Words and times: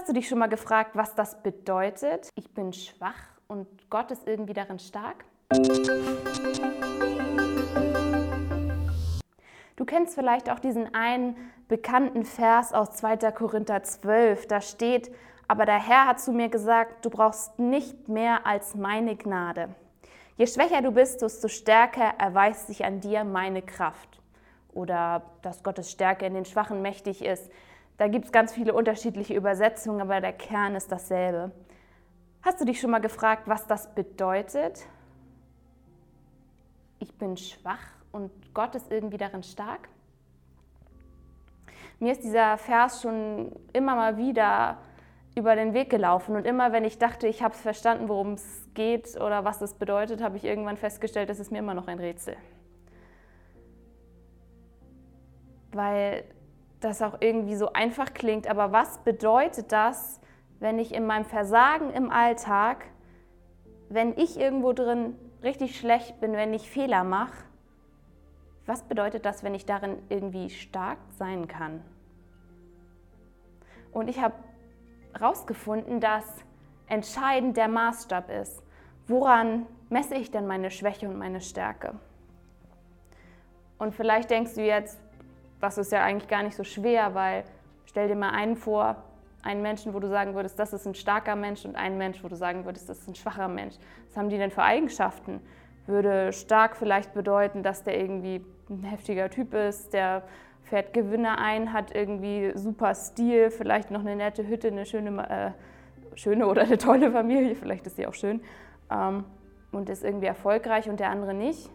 Hast 0.00 0.08
du 0.08 0.14
dich 0.14 0.30
schon 0.30 0.38
mal 0.38 0.48
gefragt, 0.48 0.92
was 0.94 1.14
das 1.14 1.42
bedeutet? 1.42 2.30
Ich 2.34 2.54
bin 2.54 2.72
schwach 2.72 3.36
und 3.48 3.66
Gott 3.90 4.10
ist 4.10 4.26
irgendwie 4.26 4.54
darin 4.54 4.78
stark? 4.78 5.26
Du 9.76 9.84
kennst 9.84 10.14
vielleicht 10.14 10.48
auch 10.48 10.58
diesen 10.58 10.94
einen 10.94 11.36
bekannten 11.68 12.24
Vers 12.24 12.72
aus 12.72 12.92
2. 12.92 13.30
Korinther 13.32 13.82
12. 13.82 14.46
Da 14.46 14.62
steht, 14.62 15.14
aber 15.48 15.66
der 15.66 15.86
Herr 15.86 16.06
hat 16.06 16.18
zu 16.18 16.32
mir 16.32 16.48
gesagt, 16.48 17.04
du 17.04 17.10
brauchst 17.10 17.58
nicht 17.58 18.08
mehr 18.08 18.46
als 18.46 18.74
meine 18.74 19.16
Gnade. 19.16 19.68
Je 20.38 20.46
schwächer 20.46 20.80
du 20.80 20.92
bist, 20.92 21.20
desto 21.20 21.48
stärker 21.48 22.14
erweist 22.16 22.68
sich 22.68 22.86
an 22.86 23.00
dir 23.00 23.24
meine 23.24 23.60
Kraft. 23.60 24.22
Oder 24.72 25.24
dass 25.42 25.62
Gottes 25.62 25.90
Stärke 25.90 26.24
in 26.24 26.32
den 26.32 26.46
Schwachen 26.46 26.80
mächtig 26.80 27.22
ist. 27.22 27.50
Da 28.00 28.08
gibt 28.08 28.24
es 28.24 28.32
ganz 28.32 28.54
viele 28.54 28.72
unterschiedliche 28.72 29.34
Übersetzungen, 29.34 30.00
aber 30.00 30.22
der 30.22 30.32
Kern 30.32 30.74
ist 30.74 30.90
dasselbe. 30.90 31.50
Hast 32.40 32.58
du 32.58 32.64
dich 32.64 32.80
schon 32.80 32.90
mal 32.90 33.02
gefragt, 33.02 33.42
was 33.44 33.66
das 33.66 33.94
bedeutet? 33.94 34.86
Ich 36.98 37.18
bin 37.18 37.36
schwach 37.36 37.92
und 38.10 38.30
Gott 38.54 38.74
ist 38.74 38.90
irgendwie 38.90 39.18
darin 39.18 39.42
stark? 39.42 39.90
Mir 41.98 42.12
ist 42.12 42.24
dieser 42.24 42.56
Vers 42.56 43.02
schon 43.02 43.52
immer 43.74 43.94
mal 43.94 44.16
wieder 44.16 44.78
über 45.36 45.54
den 45.54 45.74
Weg 45.74 45.90
gelaufen 45.90 46.36
und 46.36 46.46
immer 46.46 46.72
wenn 46.72 46.86
ich 46.86 46.96
dachte, 46.96 47.26
ich 47.26 47.42
habe 47.42 47.52
es 47.52 47.60
verstanden, 47.60 48.08
worum 48.08 48.32
es 48.32 48.66
geht 48.72 49.20
oder 49.20 49.44
was 49.44 49.60
es 49.60 49.74
bedeutet, 49.74 50.22
habe 50.22 50.38
ich 50.38 50.44
irgendwann 50.46 50.78
festgestellt, 50.78 51.28
es 51.28 51.38
ist 51.38 51.52
mir 51.52 51.58
immer 51.58 51.74
noch 51.74 51.86
ein 51.86 51.98
Rätsel. 51.98 52.38
Weil 55.72 56.24
das 56.80 57.02
auch 57.02 57.18
irgendwie 57.20 57.56
so 57.56 57.72
einfach 57.72 58.14
klingt, 58.14 58.48
aber 58.48 58.72
was 58.72 58.98
bedeutet 58.98 59.72
das, 59.72 60.20
wenn 60.58 60.78
ich 60.78 60.94
in 60.94 61.06
meinem 61.06 61.24
Versagen 61.24 61.90
im 61.90 62.10
Alltag, 62.10 62.84
wenn 63.88 64.16
ich 64.16 64.38
irgendwo 64.38 64.72
drin 64.72 65.16
richtig 65.42 65.78
schlecht 65.78 66.20
bin, 66.20 66.32
wenn 66.32 66.52
ich 66.52 66.70
Fehler 66.70 67.04
mache, 67.04 67.44
was 68.66 68.82
bedeutet 68.82 69.24
das, 69.24 69.42
wenn 69.42 69.54
ich 69.54 69.66
darin 69.66 69.98
irgendwie 70.08 70.50
stark 70.50 70.98
sein 71.18 71.48
kann? 71.48 71.82
Und 73.92 74.08
ich 74.08 74.20
habe 74.20 74.34
herausgefunden, 75.12 76.00
dass 76.00 76.24
entscheidend 76.86 77.56
der 77.56 77.68
Maßstab 77.68 78.30
ist. 78.30 78.62
Woran 79.06 79.66
messe 79.88 80.14
ich 80.14 80.30
denn 80.30 80.46
meine 80.46 80.70
Schwäche 80.70 81.08
und 81.08 81.18
meine 81.18 81.40
Stärke? 81.40 81.94
Und 83.78 83.94
vielleicht 83.94 84.30
denkst 84.30 84.54
du 84.54 84.64
jetzt, 84.64 85.00
das 85.60 85.78
ist 85.78 85.92
ja 85.92 86.02
eigentlich 86.02 86.28
gar 86.28 86.42
nicht 86.42 86.56
so 86.56 86.64
schwer, 86.64 87.14
weil 87.14 87.44
stell 87.84 88.08
dir 88.08 88.16
mal 88.16 88.30
einen 88.30 88.56
vor, 88.56 88.96
einen 89.42 89.62
Menschen, 89.62 89.94
wo 89.94 90.00
du 90.00 90.08
sagen 90.08 90.34
würdest, 90.34 90.58
das 90.58 90.72
ist 90.72 90.86
ein 90.86 90.94
starker 90.94 91.36
Mensch 91.36 91.64
und 91.64 91.76
einen 91.76 91.98
Mensch, 91.98 92.22
wo 92.22 92.28
du 92.28 92.36
sagen 92.36 92.64
würdest, 92.64 92.88
das 92.88 92.98
ist 92.98 93.08
ein 93.08 93.14
schwacher 93.14 93.48
Mensch. 93.48 93.76
Was 94.08 94.16
haben 94.16 94.28
die 94.28 94.38
denn 94.38 94.50
für 94.50 94.62
Eigenschaften? 94.62 95.40
Würde 95.86 96.32
stark 96.32 96.76
vielleicht 96.76 97.14
bedeuten, 97.14 97.62
dass 97.62 97.82
der 97.82 97.98
irgendwie 97.98 98.44
ein 98.68 98.84
heftiger 98.84 99.30
Typ 99.30 99.54
ist, 99.54 99.92
der 99.92 100.22
fährt 100.62 100.92
Gewinne 100.92 101.38
ein, 101.38 101.72
hat 101.72 101.94
irgendwie 101.94 102.52
super 102.54 102.94
Stil, 102.94 103.50
vielleicht 103.50 103.90
noch 103.90 104.00
eine 104.00 104.14
nette 104.14 104.46
Hütte, 104.46 104.68
eine 104.68 104.86
schöne, 104.86 105.28
äh, 105.28 106.16
schöne 106.16 106.46
oder 106.46 106.62
eine 106.62 106.78
tolle 106.78 107.10
Familie, 107.10 107.56
vielleicht 107.56 107.86
ist 107.86 107.96
sie 107.96 108.06
auch 108.06 108.14
schön, 108.14 108.40
ähm, 108.90 109.24
und 109.72 109.88
ist 109.88 110.04
irgendwie 110.04 110.26
erfolgreich 110.26 110.88
und 110.88 111.00
der 111.00 111.10
andere 111.10 111.34
nicht. 111.34 111.70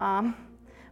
Ähm, 0.00 0.34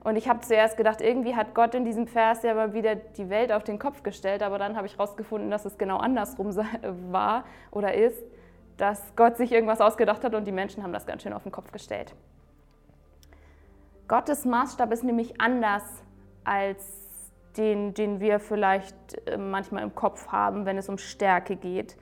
und 0.03 0.17
ich 0.17 0.29
habe 0.29 0.41
zuerst 0.41 0.77
gedacht, 0.77 1.01
irgendwie 1.01 1.37
hat 1.37 1.55
Gott 1.55 1.75
in 1.75 1.84
diesem 1.84 2.06
Vers 2.06 2.43
ja 2.43 2.55
mal 2.55 2.73
wieder 2.73 2.95
die 2.95 3.29
Welt 3.29 3.53
auf 3.53 3.65
den 3.65 3.79
Kopf 3.79 4.03
gestellt, 4.03 4.43
aber 4.43 4.59
dann 4.59 4.77
habe 4.77 4.87
ich 4.87 4.95
herausgefunden, 4.95 5.51
dass 5.51 5.65
es 5.65 5.77
genau 5.77 5.98
andersrum 5.98 6.55
war 7.11 7.45
oder 7.70 7.95
ist, 7.95 8.23
dass 8.78 9.15
Gott 9.15 9.37
sich 9.37 9.53
irgendwas 9.53 9.81
ausgedacht 9.81 10.25
hat 10.25 10.34
und 10.34 10.47
die 10.47 10.53
Menschen 10.53 10.83
haben 10.83 10.93
das 10.93 11.06
ganz 11.06 11.23
schön 11.23 11.34
auf 11.34 11.43
den 11.43 11.53
Kopf 11.53 11.71
gestellt. 11.71 12.15
Gottes 14.09 14.44
Maßstab 14.44 14.91
ist 14.91 15.05
nämlich 15.05 15.41
anders 15.41 15.84
als 16.44 16.84
den, 17.56 17.93
den 17.94 18.21
wir 18.21 18.41
vielleicht 18.41 19.28
äh, 19.28 19.37
manchmal 19.37 19.83
im 19.83 19.94
Kopf 19.94 20.28
haben, 20.28 20.65
wenn 20.65 20.78
es 20.78 20.89
um 20.89 20.97
Stärke 20.99 21.56
geht. 21.56 21.97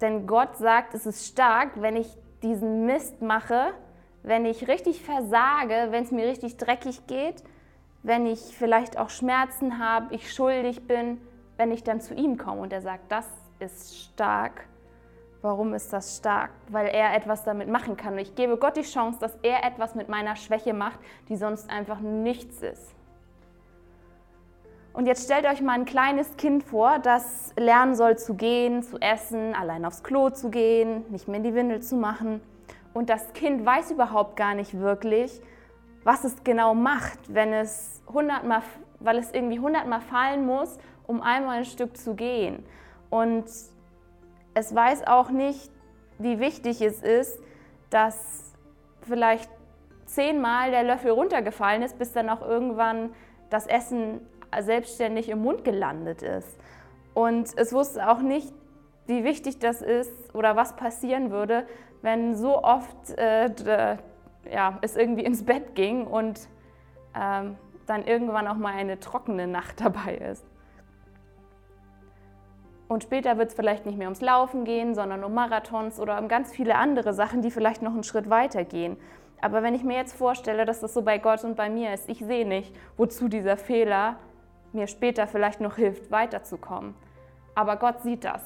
Denn 0.00 0.26
Gott 0.26 0.56
sagt, 0.56 0.94
es 0.94 1.06
ist 1.06 1.26
stark, 1.26 1.80
wenn 1.80 1.96
ich 1.96 2.18
diesen 2.42 2.84
Mist 2.84 3.22
mache, 3.22 3.72
wenn 4.24 4.46
ich 4.46 4.66
richtig 4.68 5.02
versage, 5.02 5.88
wenn 5.90 6.02
es 6.02 6.10
mir 6.10 6.26
richtig 6.26 6.56
dreckig 6.56 7.06
geht, 7.06 7.44
wenn 8.02 8.26
ich 8.26 8.40
vielleicht 8.40 8.98
auch 8.98 9.10
Schmerzen 9.10 9.78
habe, 9.78 10.14
ich 10.14 10.32
schuldig 10.32 10.86
bin, 10.86 11.20
wenn 11.58 11.70
ich 11.70 11.84
dann 11.84 12.00
zu 12.00 12.14
ihm 12.14 12.38
komme 12.38 12.62
und 12.62 12.72
er 12.72 12.80
sagt, 12.80 13.12
das 13.12 13.28
ist 13.60 13.96
stark. 13.96 14.66
Warum 15.42 15.74
ist 15.74 15.92
das 15.92 16.16
stark? 16.16 16.50
Weil 16.68 16.86
er 16.86 17.14
etwas 17.14 17.44
damit 17.44 17.68
machen 17.68 17.98
kann. 17.98 18.16
Ich 18.16 18.34
gebe 18.34 18.56
Gott 18.56 18.78
die 18.78 18.82
Chance, 18.82 19.18
dass 19.20 19.36
er 19.42 19.62
etwas 19.62 19.94
mit 19.94 20.08
meiner 20.08 20.36
Schwäche 20.36 20.72
macht, 20.72 20.98
die 21.28 21.36
sonst 21.36 21.68
einfach 21.68 22.00
nichts 22.00 22.62
ist. 22.62 22.94
Und 24.94 25.06
jetzt 25.06 25.24
stellt 25.24 25.44
euch 25.44 25.60
mal 25.60 25.74
ein 25.74 25.84
kleines 25.84 26.34
Kind 26.38 26.64
vor, 26.64 26.98
das 26.98 27.52
lernen 27.58 27.94
soll 27.94 28.16
zu 28.16 28.34
gehen, 28.34 28.82
zu 28.82 28.98
essen, 29.00 29.54
allein 29.54 29.84
aufs 29.84 30.02
Klo 30.02 30.30
zu 30.30 30.48
gehen, 30.48 31.04
nicht 31.10 31.28
mehr 31.28 31.38
in 31.38 31.42
die 31.42 31.54
Windel 31.54 31.82
zu 31.82 31.96
machen 31.96 32.40
und 32.94 33.10
das 33.10 33.32
Kind 33.32 33.66
weiß 33.66 33.90
überhaupt 33.90 34.36
gar 34.36 34.54
nicht 34.54 34.78
wirklich, 34.78 35.42
was 36.04 36.24
es 36.24 36.44
genau 36.44 36.74
macht, 36.74 37.18
wenn 37.28 37.52
es 37.52 38.02
hundertmal, 38.06 38.62
weil 39.00 39.18
es 39.18 39.32
irgendwie 39.32 39.58
hundertmal 39.58 40.00
fallen 40.00 40.46
muss, 40.46 40.78
um 41.06 41.20
einmal 41.20 41.58
ein 41.58 41.64
Stück 41.64 41.96
zu 41.96 42.14
gehen. 42.14 42.64
Und 43.10 43.44
es 44.54 44.74
weiß 44.74 45.06
auch 45.06 45.30
nicht, 45.30 45.70
wie 46.18 46.38
wichtig 46.38 46.80
es 46.80 47.02
ist, 47.02 47.38
dass 47.90 48.54
vielleicht 49.02 49.50
zehnmal 50.06 50.70
der 50.70 50.84
Löffel 50.84 51.10
runtergefallen 51.10 51.82
ist, 51.82 51.98
bis 51.98 52.12
dann 52.12 52.28
auch 52.28 52.42
irgendwann 52.42 53.10
das 53.50 53.66
Essen 53.66 54.20
selbstständig 54.60 55.28
im 55.28 55.42
Mund 55.42 55.64
gelandet 55.64 56.22
ist. 56.22 56.56
Und 57.12 57.56
es 57.56 57.72
wusste 57.72 58.08
auch 58.08 58.20
nicht, 58.20 58.52
wie 59.06 59.24
wichtig 59.24 59.58
das 59.58 59.82
ist 59.82 60.34
oder 60.34 60.56
was 60.56 60.76
passieren 60.76 61.30
würde, 61.30 61.66
wenn 62.02 62.34
so 62.34 62.62
oft 62.62 63.10
äh, 63.16 63.96
ja, 64.50 64.78
es 64.82 64.96
irgendwie 64.96 65.24
ins 65.24 65.44
Bett 65.44 65.74
ging 65.74 66.06
und 66.06 66.48
ähm, 67.14 67.56
dann 67.86 68.04
irgendwann 68.04 68.48
auch 68.48 68.56
mal 68.56 68.74
eine 68.74 69.00
trockene 69.00 69.46
Nacht 69.46 69.80
dabei 69.84 70.16
ist. 70.16 70.44
Und 72.86 73.02
später 73.02 73.38
wird 73.38 73.48
es 73.48 73.54
vielleicht 73.54 73.86
nicht 73.86 73.96
mehr 73.96 74.08
ums 74.08 74.20
Laufen 74.20 74.64
gehen, 74.64 74.94
sondern 74.94 75.24
um 75.24 75.32
Marathons 75.32 75.98
oder 75.98 76.18
um 76.18 76.28
ganz 76.28 76.52
viele 76.52 76.76
andere 76.76 77.14
Sachen, 77.14 77.40
die 77.40 77.50
vielleicht 77.50 77.82
noch 77.82 77.92
einen 77.92 78.04
Schritt 78.04 78.28
weiter 78.28 78.64
gehen. 78.64 78.96
Aber 79.40 79.62
wenn 79.62 79.74
ich 79.74 79.82
mir 79.82 79.96
jetzt 79.96 80.14
vorstelle, 80.14 80.64
dass 80.64 80.80
das 80.80 80.94
so 80.94 81.02
bei 81.02 81.18
Gott 81.18 81.44
und 81.44 81.56
bei 81.56 81.68
mir 81.68 81.92
ist, 81.92 82.08
ich 82.08 82.18
sehe 82.18 82.46
nicht, 82.46 82.74
wozu 82.96 83.28
dieser 83.28 83.56
Fehler 83.56 84.16
mir 84.72 84.86
später 84.86 85.26
vielleicht 85.26 85.60
noch 85.60 85.76
hilft, 85.76 86.10
weiterzukommen. 86.10 86.94
Aber 87.54 87.76
Gott 87.76 88.02
sieht 88.02 88.24
das, 88.24 88.42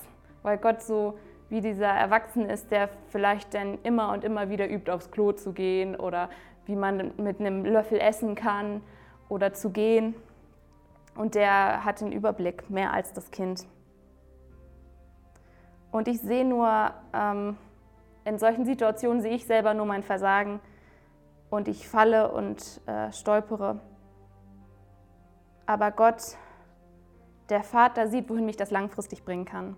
weil 0.49 0.57
Gott 0.57 0.81
so 0.81 1.19
wie 1.51 1.61
dieser 1.61 1.89
Erwachsene 1.89 2.51
ist, 2.51 2.71
der 2.71 2.89
vielleicht 3.09 3.53
dann 3.53 3.79
immer 3.83 4.13
und 4.13 4.25
immer 4.25 4.49
wieder 4.49 4.67
übt, 4.67 4.91
aufs 4.91 5.11
Klo 5.11 5.33
zu 5.33 5.53
gehen 5.53 5.95
oder 5.95 6.31
wie 6.65 6.75
man 6.75 7.13
mit 7.19 7.39
einem 7.39 7.67
Löffel 7.67 8.01
essen 8.01 8.35
kann 8.35 8.83
oder 9.29 9.53
zu 9.53 9.69
gehen. 9.69 10.15
Und 11.15 11.35
der 11.35 11.85
hat 11.85 12.01
den 12.01 12.13
Überblick 12.13 12.71
mehr 12.71 12.95
als 12.95 13.13
das 13.13 13.31
Kind. 13.31 13.67
Und 15.91 16.09
ich 16.09 16.21
sehe 16.21 16.47
nur, 16.47 16.93
ähm, 17.13 17.59
in 18.25 18.39
solchen 18.39 18.65
Situationen 18.65 19.21
sehe 19.21 19.35
ich 19.35 19.45
selber 19.45 19.75
nur 19.75 19.85
mein 19.85 20.03
Versagen 20.03 20.61
und 21.51 21.69
ich 21.69 21.87
falle 21.89 22.33
und 22.33 22.81
äh, 22.87 23.13
stolpere. 23.13 23.81
Aber 25.67 25.91
Gott, 25.91 26.23
der 27.51 27.63
Vater, 27.63 28.09
sieht, 28.09 28.31
wohin 28.31 28.47
mich 28.47 28.57
das 28.57 28.71
langfristig 28.71 29.27
bringen 29.27 29.45
kann. 29.45 29.77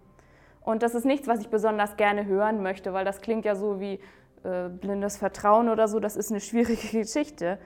Und 0.62 0.82
das 0.82 0.94
ist 0.94 1.04
nichts, 1.04 1.26
was 1.26 1.40
ich 1.40 1.48
besonders 1.48 1.96
gerne 1.96 2.26
hören 2.26 2.62
möchte, 2.62 2.92
weil 2.92 3.04
das 3.04 3.20
klingt 3.20 3.44
ja 3.44 3.54
so 3.54 3.80
wie 3.80 4.00
äh, 4.44 4.68
blindes 4.68 5.16
Vertrauen 5.16 5.68
oder 5.68 5.88
so. 5.88 6.00
Das 6.00 6.16
ist 6.16 6.30
eine 6.30 6.40
schwierige 6.40 6.88
Geschichte. 6.98 7.58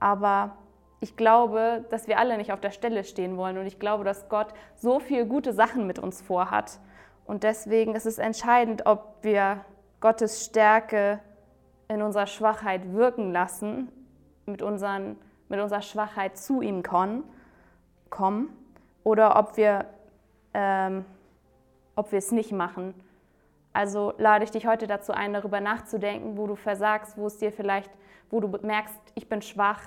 Aber 0.00 0.56
ich 1.00 1.16
glaube, 1.16 1.84
dass 1.90 2.08
wir 2.08 2.18
alle 2.18 2.36
nicht 2.36 2.52
auf 2.52 2.60
der 2.60 2.70
Stelle 2.70 3.04
stehen 3.04 3.36
wollen. 3.36 3.58
Und 3.58 3.66
ich 3.66 3.78
glaube, 3.78 4.04
dass 4.04 4.28
Gott 4.28 4.48
so 4.76 4.98
viele 4.98 5.26
gute 5.26 5.52
Sachen 5.52 5.86
mit 5.86 5.98
uns 5.98 6.22
vorhat. 6.22 6.80
Und 7.24 7.42
deswegen 7.42 7.94
ist 7.94 8.06
es 8.06 8.18
entscheidend, 8.18 8.86
ob 8.86 9.16
wir 9.22 9.64
Gottes 10.00 10.44
Stärke 10.44 11.20
in 11.88 12.02
unserer 12.02 12.26
Schwachheit 12.26 12.92
wirken 12.92 13.32
lassen, 13.32 13.88
mit, 14.46 14.62
unseren, 14.62 15.16
mit 15.48 15.60
unserer 15.60 15.82
Schwachheit 15.82 16.36
zu 16.36 16.62
ihm 16.62 16.82
kommen, 16.82 18.48
oder 19.04 19.38
ob 19.38 19.56
wir 19.56 19.86
ähm, 20.54 21.04
ob 21.98 22.12
wir 22.12 22.18
es 22.18 22.30
nicht 22.30 22.52
machen. 22.52 22.94
Also 23.72 24.14
lade 24.18 24.44
ich 24.44 24.52
dich 24.52 24.66
heute 24.66 24.86
dazu 24.86 25.12
ein, 25.12 25.32
darüber 25.32 25.60
nachzudenken, 25.60 26.36
wo 26.36 26.46
du 26.46 26.54
versagst, 26.54 27.18
wo 27.18 27.26
es 27.26 27.38
dir 27.38 27.50
vielleicht, 27.50 27.90
wo 28.30 28.40
du 28.40 28.48
merkst, 28.64 28.94
ich 29.16 29.28
bin 29.28 29.42
schwach, 29.42 29.80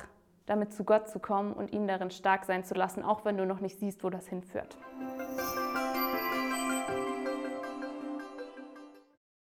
damit 0.46 0.74
zu 0.74 0.84
Gott 0.84 1.08
zu 1.08 1.20
kommen 1.20 1.54
und 1.54 1.72
ihn 1.72 1.88
darin 1.88 2.12
stark 2.12 2.44
sein 2.44 2.66
zu 2.66 2.74
lassen, 2.74 3.04
auch 3.04 3.24
wenn 3.24 3.38
du 3.38 3.46
noch 3.46 3.62
nicht 3.62 3.80
siehst, 3.80 4.04
wo 4.04 4.10
das 4.10 4.28
hinführt. 4.28 4.78